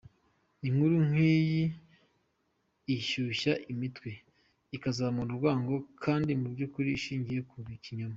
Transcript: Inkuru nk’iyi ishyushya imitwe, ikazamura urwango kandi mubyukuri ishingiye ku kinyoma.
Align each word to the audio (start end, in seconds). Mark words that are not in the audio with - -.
Inkuru 0.67 0.95
nk’iyi 1.07 1.63
ishyushya 2.95 3.53
imitwe, 3.73 4.09
ikazamura 4.75 5.29
urwango 5.31 5.75
kandi 6.03 6.31
mubyukuri 6.41 6.89
ishingiye 6.99 7.41
ku 7.49 7.55
kinyoma. 7.83 8.09